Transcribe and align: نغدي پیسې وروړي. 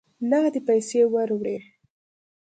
نغدي 0.29 0.61
پیسې 0.67 1.01
وروړي. 1.13 1.57